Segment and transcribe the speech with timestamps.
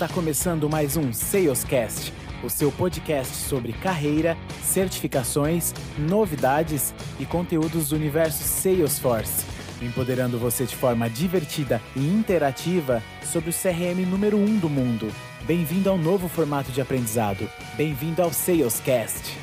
[0.00, 2.10] Está começando mais um Salescast,
[2.42, 9.44] o seu podcast sobre carreira, certificações, novidades e conteúdos do universo Salesforce,
[9.82, 15.12] empoderando você de forma divertida e interativa sobre o CRM número 1 um do mundo.
[15.42, 17.46] Bem-vindo ao novo formato de aprendizado.
[17.76, 19.39] Bem-vindo ao Salescast.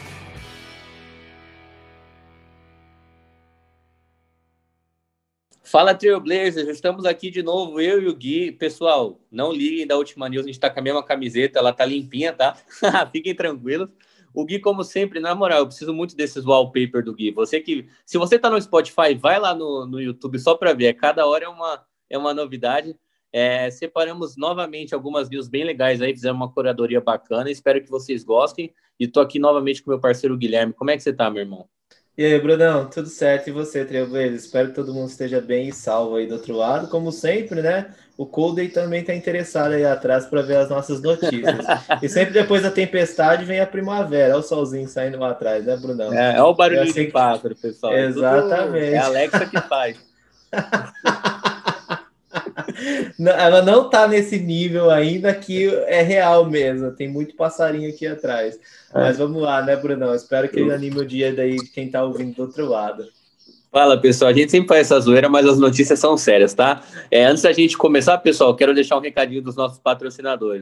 [5.69, 8.53] Fala Trailblazers, estamos aqui de novo, eu e o Gui.
[8.53, 11.83] Pessoal, não liguem da última news, a gente está com a mesma camiseta, ela tá
[11.83, 12.55] limpinha, tá?
[13.11, 13.89] Fiquem tranquilos.
[14.33, 17.31] O Gui, como sempre, na moral, eu preciso muito desses wallpaper do Gui.
[17.31, 20.93] Você que, se você tá no Spotify, vai lá no, no YouTube só para ver.
[20.93, 22.97] Cada hora é uma, é uma novidade.
[23.33, 27.51] É, separamos novamente algumas news bem legais aí, fizemos uma curadoria bacana.
[27.51, 28.73] Espero que vocês gostem.
[28.97, 30.71] E tô aqui novamente com meu parceiro Guilherme.
[30.71, 31.67] Como é que você tá, meu irmão?
[32.17, 33.49] E aí, Brunão, tudo certo?
[33.49, 34.33] E você, Trevoeiro?
[34.33, 36.87] Espero que todo mundo esteja bem e salvo aí do outro lado.
[36.87, 37.93] Como sempre, né?
[38.17, 41.63] O Coldey também está interessado aí atrás para ver as nossas notícias.
[42.01, 44.33] e sempre depois da tempestade vem a primavera.
[44.33, 46.11] Olha o solzinho saindo lá atrás, né, Brunão?
[46.11, 47.93] É, é o barulho de pássaro, pessoal.
[47.95, 48.85] Exatamente.
[48.85, 49.97] É, é a Alexa que faz.
[53.19, 56.91] ela não está nesse nível ainda que é real mesmo.
[56.91, 58.59] Tem muito passarinho aqui atrás.
[58.93, 58.99] É.
[58.99, 60.13] Mas vamos lá, né, Brunão?
[60.13, 63.05] Espero que ele anime o dia daí de quem está ouvindo do outro lado.
[63.71, 64.31] Fala, pessoal.
[64.31, 66.81] A gente sempre faz essa zoeira, mas as notícias são sérias, tá?
[67.11, 70.61] É, antes da gente começar, pessoal, quero deixar um recadinho dos nossos patrocinadores.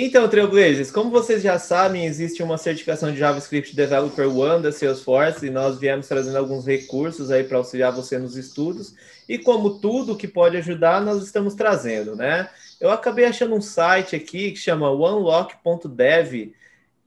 [0.00, 5.44] Então, Trailblazers, como vocês já sabem, existe uma certificação de JavaScript Developer One da Salesforce
[5.44, 8.94] e nós viemos trazendo alguns recursos aí para auxiliar você nos estudos.
[9.28, 12.48] E como tudo que pode ajudar, nós estamos trazendo, né?
[12.80, 16.52] Eu acabei achando um site aqui que chama onelock.dev,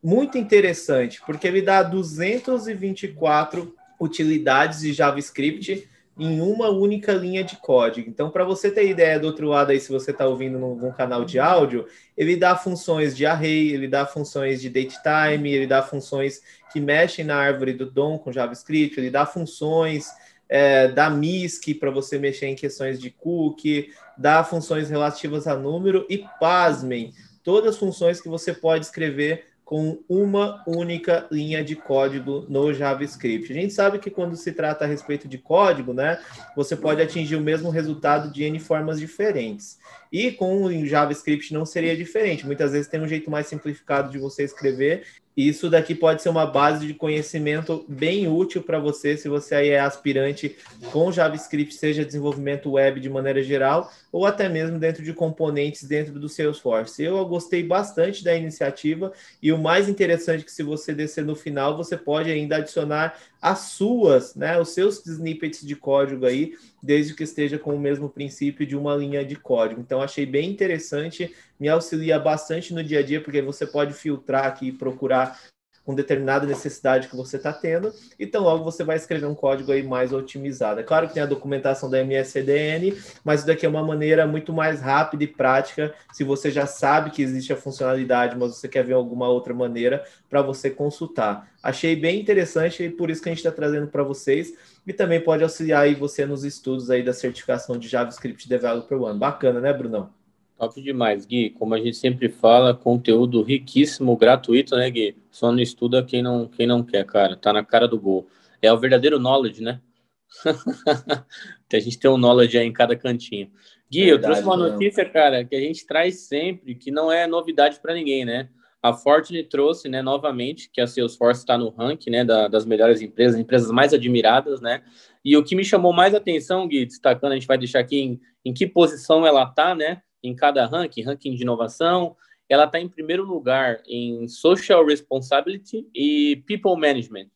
[0.03, 5.89] muito interessante, porque ele dá 224 utilidades de JavaScript
[6.21, 8.07] em uma única linha de código.
[8.07, 11.25] Então, para você ter ideia do outro lado aí, se você está ouvindo num, canal
[11.25, 16.43] de áudio, ele dá funções de array, ele dá funções de datetime, ele dá funções
[16.71, 20.09] que mexem na árvore do DOM com JavaScript, ele dá funções
[20.47, 26.05] é, da MISC para você mexer em questões de cookie, dá funções relativas a número
[26.07, 32.45] e, pasmem, todas as funções que você pode escrever com uma única linha de código
[32.49, 33.53] no JavaScript.
[33.53, 36.19] A gente sabe que quando se trata a respeito de código, né,
[36.57, 39.79] você pode atingir o mesmo resultado de N formas diferentes.
[40.11, 42.45] E com o JavaScript não seria diferente.
[42.45, 45.05] Muitas vezes tem um jeito mais simplificado de você escrever
[45.47, 49.69] isso daqui pode ser uma base de conhecimento bem útil para você, se você aí
[49.69, 50.55] é aspirante
[50.91, 56.19] com JavaScript, seja desenvolvimento web de maneira geral, ou até mesmo dentro de componentes dentro
[56.19, 57.01] do Salesforce.
[57.03, 61.35] Eu gostei bastante da iniciativa e o mais interessante é que se você descer no
[61.35, 67.15] final, você pode ainda adicionar as suas, né, os seus snippets de código aí, desde
[67.15, 69.81] que esteja com o mesmo princípio de uma linha de código.
[69.81, 74.45] Então, achei bem interessante, me auxilia bastante no dia a dia, porque você pode filtrar
[74.45, 75.39] aqui e procurar
[75.85, 79.83] com determinada necessidade que você está tendo, então logo você vai escrever um código aí
[79.83, 80.79] mais otimizado.
[80.79, 84.53] É claro que tem a documentação da MSCDN, mas isso daqui é uma maneira muito
[84.53, 88.83] mais rápida e prática, se você já sabe que existe a funcionalidade, mas você quer
[88.83, 91.49] ver alguma outra maneira para você consultar.
[91.63, 94.53] Achei bem interessante e por isso que a gente está trazendo para vocês
[94.85, 99.19] e também pode auxiliar aí você nos estudos aí da certificação de JavaScript Developer One.
[99.19, 100.20] Bacana, né, Brunão?
[100.61, 101.49] Top demais, Gui.
[101.49, 105.17] Como a gente sempre fala, conteúdo riquíssimo, gratuito, né, Gui?
[105.31, 107.35] Só não estuda quem não, quem não quer, cara.
[107.35, 108.27] Tá na cara do gol.
[108.61, 109.81] É o verdadeiro knowledge, né?
[111.73, 113.49] a gente tem um knowledge aí em cada cantinho.
[113.91, 115.11] Gui, Verdade, eu trouxe uma notícia, não.
[115.11, 118.47] cara, que a gente traz sempre, que não é novidade para ninguém, né?
[118.83, 123.01] A Fortune trouxe, né, novamente, que a Salesforce está no ranking, né, da, das melhores
[123.01, 124.83] empresas, empresas mais admiradas, né?
[125.25, 128.21] E o que me chamou mais atenção, Gui, destacando, a gente vai deixar aqui em,
[128.45, 130.03] em que posição ela tá, né?
[130.23, 132.15] Em cada ranking, ranking de inovação,
[132.47, 137.29] ela está em primeiro lugar em Social Responsibility e People Management.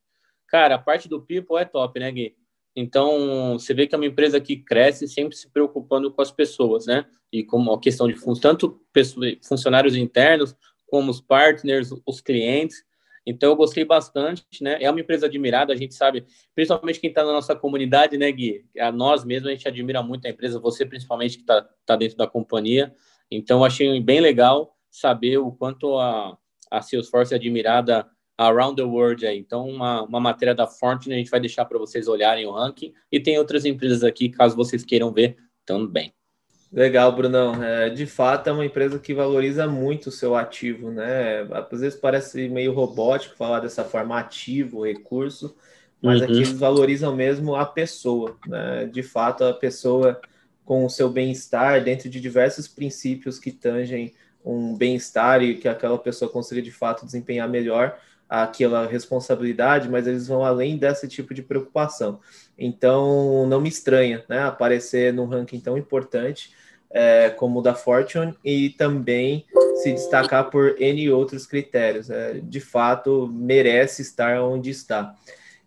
[0.47, 2.35] Cara, a parte do People é top, né, Gui?
[2.75, 6.85] Então, você vê que é uma empresa que cresce sempre se preocupando com as pessoas,
[6.85, 7.05] né?
[7.31, 8.81] E com a questão de tanto
[9.41, 10.55] funcionários internos,
[10.85, 12.83] como os partners, os clientes.
[13.25, 14.77] Então, eu gostei bastante, né?
[14.79, 18.65] É uma empresa admirada, a gente sabe, principalmente quem está na nossa comunidade, né, Gui?
[18.79, 22.17] A nós mesmos, a gente admira muito a empresa, você principalmente que está tá dentro
[22.17, 22.93] da companhia.
[23.31, 26.37] Então, achei bem legal saber o quanto a,
[26.69, 28.07] a Salesforce é admirada
[28.37, 29.37] around the world aí.
[29.37, 32.93] Então, uma, uma matéria da Fortune a gente vai deixar para vocês olharem o ranking.
[33.11, 36.14] E tem outras empresas aqui, caso vocês queiram ver, também.
[36.75, 37.63] Legal, Brunão.
[37.63, 41.47] É, de fato, é uma empresa que valoriza muito o seu ativo, né?
[41.71, 45.55] Às vezes parece meio robótico falar dessa forma ativo, recurso,
[46.01, 46.25] mas uhum.
[46.25, 48.89] aqui eles valorizam mesmo a pessoa, né?
[48.91, 50.19] De fato, a pessoa
[50.65, 54.13] com o seu bem-estar dentro de diversos princípios que tangem
[54.43, 60.27] um bem-estar e que aquela pessoa consiga de fato desempenhar melhor aquela responsabilidade, mas eles
[60.27, 62.19] vão além desse tipo de preocupação.
[62.57, 66.53] Então, não me estranha né, aparecer num ranking tão importante
[66.95, 69.45] é, como o da Fortune e também
[69.83, 72.09] se destacar por N outros critérios.
[72.09, 75.13] É, de fato, merece estar onde está.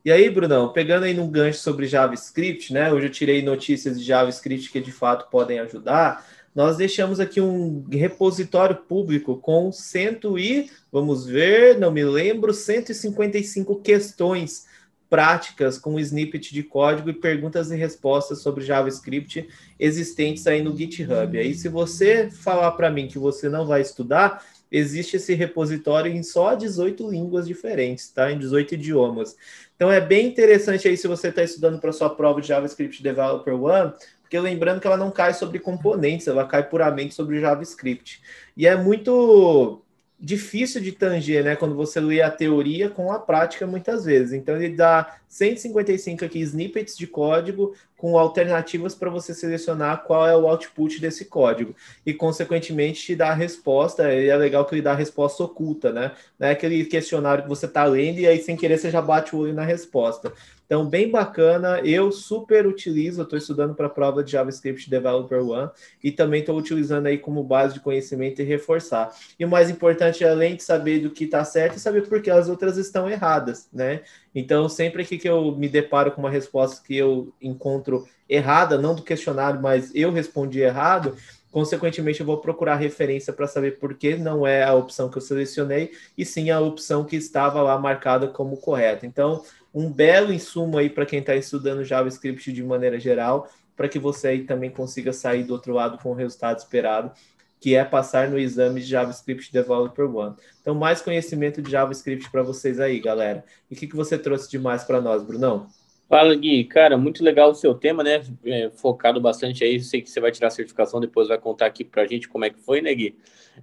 [0.04, 2.90] E aí, Brunão, pegando aí num gancho sobre JavaScript, né?
[2.90, 6.24] Hoje eu tirei notícias de JavaScript que de fato podem ajudar
[6.58, 13.76] nós deixamos aqui um repositório público com cento e, vamos ver, não me lembro, 155
[13.76, 14.66] questões
[15.08, 21.38] práticas com snippet de código e perguntas e respostas sobre JavaScript existentes aí no GitHub.
[21.38, 26.22] Aí, se você falar para mim que você não vai estudar, existe esse repositório em
[26.22, 28.30] só 18 línguas diferentes, tá?
[28.30, 29.36] Em 18 idiomas.
[29.74, 33.54] Então é bem interessante aí se você está estudando para sua prova de JavaScript Developer
[33.54, 38.20] One, porque lembrando que ela não cai sobre componentes, ela cai puramente sobre JavaScript.
[38.56, 39.82] E é muito
[40.18, 41.56] difícil de tanger, né?
[41.56, 44.32] Quando você lê a teoria com a prática, muitas vezes.
[44.32, 50.34] Então, ele dá 155 aqui snippets de código com alternativas para você selecionar qual é
[50.34, 51.74] o output desse código.
[52.06, 54.14] E, consequentemente, te dá a resposta.
[54.14, 56.12] E é legal que ele dá a resposta oculta, né?
[56.38, 59.34] Não é aquele questionário que você está lendo e aí, sem querer, você já bate
[59.34, 60.32] o olho na resposta.
[60.68, 61.80] Então, bem bacana.
[61.80, 65.70] Eu super utilizo, estou estudando para a prova de JavaScript Developer One
[66.04, 69.10] e também estou utilizando aí como base de conhecimento e reforçar.
[69.38, 72.30] E o mais importante, além de saber do que está certo, é saber por que
[72.30, 74.02] as outras estão erradas, né?
[74.34, 77.87] Então, sempre que eu me deparo com uma resposta que eu encontro
[78.28, 81.16] errada, não do questionário, mas eu respondi errado,
[81.50, 85.22] consequentemente eu vou procurar referência para saber por que não é a opção que eu
[85.22, 89.06] selecionei e sim a opção que estava lá marcada como correta.
[89.06, 89.42] Então,
[89.72, 94.28] um belo insumo aí para quem está estudando JavaScript de maneira geral, para que você
[94.28, 97.12] aí também consiga sair do outro lado com o resultado esperado,
[97.60, 100.36] que é passar no exame de JavaScript Developer One.
[100.60, 103.44] Então, mais conhecimento de JavaScript para vocês aí, galera.
[103.70, 105.68] E o que, que você trouxe de mais para nós, Brunão?
[106.08, 106.64] Fala, Gui.
[106.64, 108.22] Cara, muito legal o seu tema, né?
[108.44, 109.78] É, focado bastante aí.
[109.78, 112.44] Sei que você vai tirar a certificação, depois vai contar aqui para a gente como
[112.44, 113.16] é que foi, né, Gui?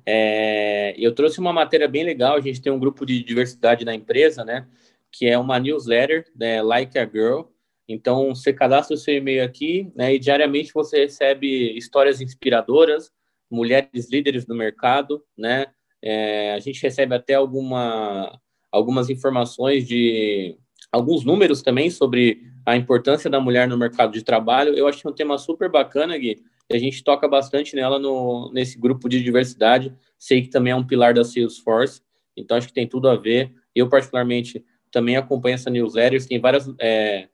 [0.05, 2.35] É, eu trouxe uma matéria bem legal.
[2.35, 4.67] A gente tem um grupo de diversidade na empresa, né?
[5.17, 7.43] que é uma newsletter, né, Like a Girl.
[7.87, 13.11] Então, você cadastra o seu e-mail aqui, né, e diariamente você recebe histórias inspiradoras,
[13.49, 15.67] mulheres líderes do mercado, né?
[16.01, 18.39] É, a gente recebe até alguma,
[18.71, 20.57] algumas informações de
[20.95, 24.73] alguns números também sobre a importância da mulher no mercado de trabalho.
[24.73, 28.79] Eu achei um tema super bacana, Gui, e a gente toca bastante nela no, nesse
[28.79, 29.93] grupo de diversidade.
[30.17, 32.01] Sei que também é um pilar da Salesforce,
[32.35, 33.53] então acho que tem tudo a ver.
[33.75, 37.27] Eu, particularmente, também acompanha essa newsletter, tem várias, é,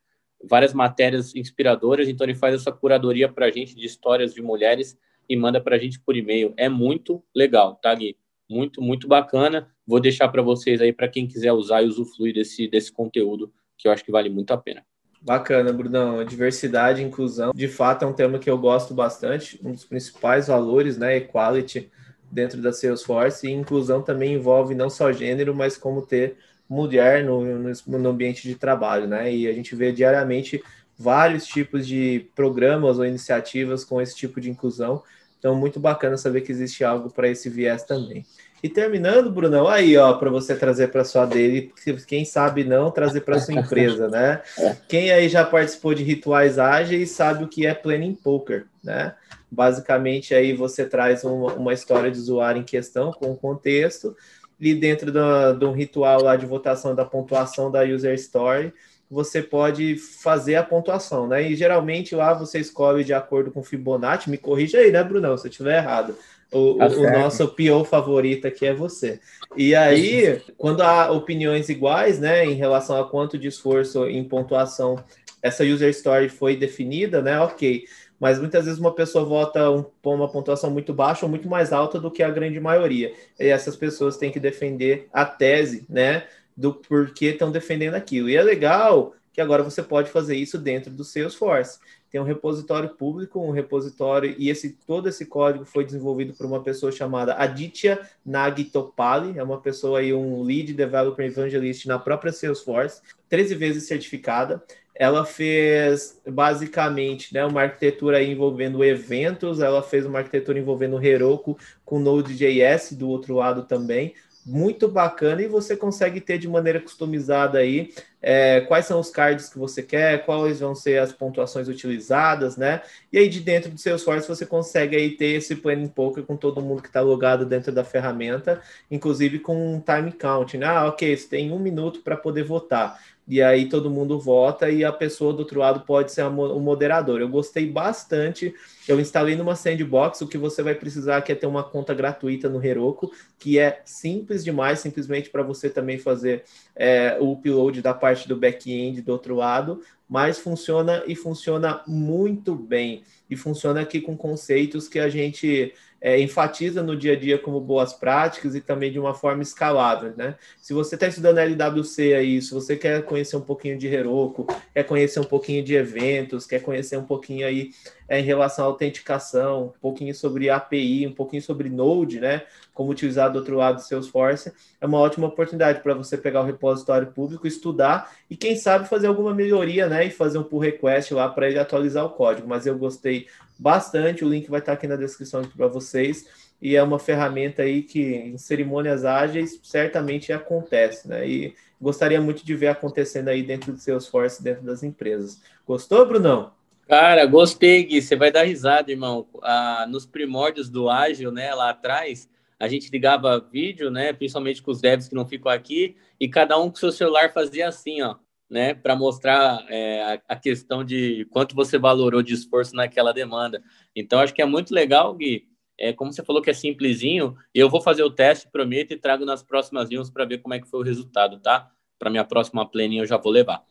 [0.44, 4.98] várias matérias inspiradoras, então ele faz essa curadoria para a gente de histórias de mulheres
[5.30, 6.52] e manda para a gente por e-mail.
[6.58, 8.18] É muito legal, tá, Gui?
[8.52, 9.70] Muito, muito bacana.
[9.88, 13.88] Vou deixar para vocês aí, para quem quiser usar e usufruir desse, desse conteúdo, que
[13.88, 14.84] eu acho que vale muito a pena.
[15.22, 16.24] Bacana, Brunão.
[16.26, 19.58] Diversidade e inclusão, de fato, é um tema que eu gosto bastante.
[19.64, 21.16] Um dos principais valores, né?
[21.16, 21.90] Equality
[22.30, 23.48] dentro da Salesforce.
[23.48, 26.36] E inclusão também envolve não só gênero, mas como ter
[26.68, 29.34] mulher no, no, no ambiente de trabalho, né?
[29.34, 30.62] E a gente vê diariamente
[30.98, 35.04] vários tipos de programas ou iniciativas com esse tipo de inclusão.
[35.42, 38.24] Então, muito bacana saber que existe algo para esse viés também.
[38.62, 41.74] E terminando, Brunão, aí, ó, para você trazer para sua dele,
[42.06, 44.40] quem sabe não, trazer para sua empresa, né?
[44.88, 49.16] Quem aí já participou de rituais ágeis sabe o que é planning poker, né?
[49.50, 54.16] Basicamente, aí você traz uma, uma história de usuário em questão com o contexto,
[54.60, 58.72] e dentro de um ritual lá de votação da pontuação da user story,
[59.12, 61.44] você pode fazer a pontuação, né?
[61.44, 65.48] E geralmente lá você escolhe de acordo com Fibonacci, me corrija aí, né, Brunão, se
[65.48, 66.16] eu estiver errado.
[66.50, 69.20] O, tá o, nosso PO favorito aqui é você.
[69.56, 75.04] E aí, quando há opiniões iguais, né, em relação a quanto de esforço em pontuação
[75.44, 77.84] essa user story foi definida, né, ok
[78.22, 82.00] mas muitas vezes uma pessoa vota um, uma pontuação muito baixa ou muito mais alta
[82.00, 83.12] do que a grande maioria.
[83.40, 88.30] E essas pessoas têm que defender a tese, né, do porquê estão defendendo aquilo.
[88.30, 91.80] E é legal que agora você pode fazer isso dentro do Salesforce.
[92.10, 96.62] tem um repositório público, um repositório, e esse todo esse código foi desenvolvido por uma
[96.62, 103.02] pessoa chamada Aditya Nagitopali, é uma pessoa aí, um lead developer evangelist na própria Salesforce,
[103.30, 104.62] 13 vezes certificada.
[104.94, 111.98] Ela fez basicamente né, uma arquitetura envolvendo eventos, ela fez uma arquitetura envolvendo Heroku com
[111.98, 114.14] Node.js do outro lado também,
[114.46, 119.50] muito bacana e você consegue ter de maneira customizada aí é, quais são os cards
[119.50, 122.82] que você quer, quais vão ser as pontuações utilizadas, né?
[123.12, 126.62] E aí de dentro do Salesforce você consegue aí ter esse planning poker com todo
[126.62, 130.68] mundo que está logado dentro da ferramenta, inclusive com um time count, né?
[130.68, 133.00] Ah, ok, você tem um minuto para poder votar
[133.32, 137.22] e aí todo mundo vota e a pessoa do outro lado pode ser o moderador.
[137.22, 138.54] Eu gostei bastante.
[138.86, 140.20] Eu instalei numa sandbox.
[140.20, 143.10] O que você vai precisar aqui é ter uma conta gratuita no Heroku,
[143.40, 146.44] que é simples demais, simplesmente para você também fazer
[146.76, 152.56] é, o upload da parte do back-end do outro lado, mas funciona e funciona muito
[152.56, 153.04] bem.
[153.30, 157.62] E funciona aqui com conceitos que a gente é, enfatiza no dia a dia como
[157.62, 160.36] boas práticas e também de uma forma escalável, né?
[160.60, 164.84] Se você está estudando LWC aí, se você quer conhecer um pouquinho de Heroku, quer
[164.84, 167.70] conhecer um pouquinho de eventos, quer conhecer um pouquinho aí
[168.10, 172.42] é, em relação à autenticação, um pouquinho sobre API, um pouquinho sobre Node, né?
[172.74, 176.46] Como utilizar do outro lado do Salesforce, é uma ótima oportunidade para você pegar o
[176.46, 180.06] repositório público, estudar e quem sabe fazer alguma melhoria, né?
[180.06, 182.48] E fazer um pull request lá para ele atualizar o código.
[182.48, 183.28] Mas eu gostei
[183.62, 184.26] bastante.
[184.26, 186.26] O link vai estar aqui na descrição para vocês.
[186.62, 191.28] E é uma ferramenta aí que em cerimônias ágeis certamente acontece, né?
[191.28, 195.42] E gostaria muito de ver acontecendo aí dentro do Salesforce, dentro das empresas.
[195.66, 196.52] Gostou, Brunão?
[196.88, 198.02] Cara, gostei, Gui.
[198.02, 199.28] Você vai dar risada, irmão.
[199.42, 202.30] Ah, nos primórdios do Ágil, né, lá atrás,
[202.60, 206.60] a gente ligava vídeo, né, principalmente com os devs que não ficam aqui, e cada
[206.60, 208.16] um com seu celular fazia assim, ó
[208.52, 213.64] né, para mostrar é, a, questão de quanto você valorou de esforço naquela demanda.
[213.96, 215.48] Então, acho que é muito legal, Gui.
[215.82, 219.26] É, como você falou que é simplesinho, eu vou fazer o teste, prometo, e trago
[219.26, 221.72] nas próximas news para ver como é que foi o resultado, tá?
[221.98, 223.64] Para minha próxima pleninha eu já vou levar.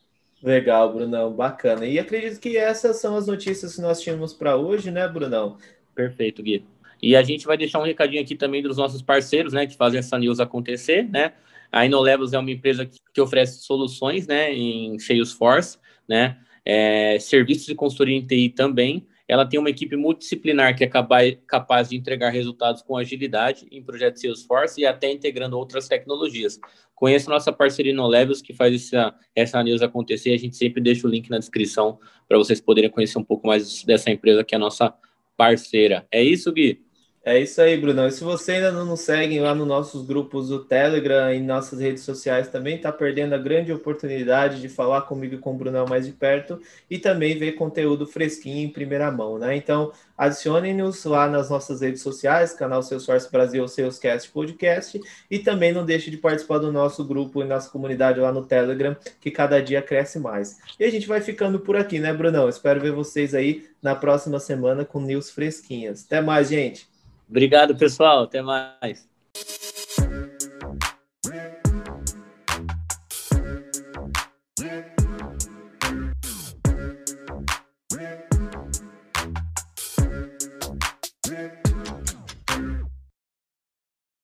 [0.43, 1.87] Legal, Brunão, bacana.
[1.87, 5.57] E acredito que essas são as notícias que nós tínhamos para hoje, né, Brunão?
[5.95, 6.65] Perfeito, Gui.
[7.01, 10.01] E a gente vai deixar um recadinho aqui também dos nossos parceiros, né, que fazem
[10.01, 11.35] essa news acontecer, né?
[11.71, 17.67] A InnoLevels é uma empresa que, que oferece soluções né, em Salesforce, né, é, serviços
[17.67, 19.07] de consultoria em TI também.
[19.31, 24.21] Ela tem uma equipe multidisciplinar que é capaz, de entregar resultados com agilidade em projetos
[24.21, 26.59] Salesforce e até integrando outras tecnologias.
[26.97, 30.33] Conheça nossa parceria InnoLevels, que faz essa, essa news acontecer.
[30.33, 33.85] A gente sempre deixa o link na descrição para vocês poderem conhecer um pouco mais
[33.85, 34.93] dessa empresa que é a nossa
[35.37, 36.05] parceira.
[36.11, 36.85] É isso, Gui?
[37.23, 38.09] É isso aí, Brunão.
[38.09, 41.79] E se você ainda não nos segue lá nos nossos grupos do Telegram e nossas
[41.79, 45.87] redes sociais também, está perdendo a grande oportunidade de falar comigo e com o Brunão
[45.87, 46.59] mais de perto
[46.89, 49.55] e também ver conteúdo fresquinho em primeira mão, né?
[49.55, 54.99] Então, adicione-nos lá nas nossas redes sociais, canal Salesforce Brasil, Salescast Podcast,
[55.31, 58.97] e também não deixe de participar do nosso grupo e nossa comunidade lá no Telegram,
[59.21, 60.59] que cada dia cresce mais.
[60.79, 62.49] E a gente vai ficando por aqui, né, Brunão?
[62.49, 66.03] Espero ver vocês aí na próxima semana com news fresquinhas.
[66.07, 66.90] Até mais, gente!
[67.31, 68.25] Obrigado, pessoal.
[68.25, 69.09] Até mais.